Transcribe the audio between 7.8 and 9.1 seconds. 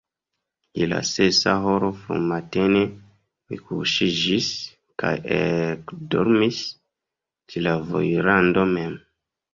vojrando mem.